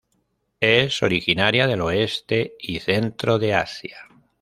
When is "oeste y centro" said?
1.81-3.37